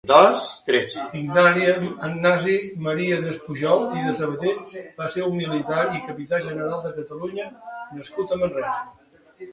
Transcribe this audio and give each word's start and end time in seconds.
Ignasi 1.17 2.55
Maria 2.87 3.19
Despujol 3.27 3.85
i 3.99 4.07
de 4.07 4.15
Sabater 4.21 4.55
va 5.03 5.11
ser 5.17 5.27
un 5.29 5.37
militar 5.43 5.85
i 5.99 6.03
capità 6.09 6.41
general 6.49 6.83
de 6.87 6.95
Catalunya 6.99 7.49
nascut 8.01 8.35
a 8.35 8.41
Manresa. 8.43 8.83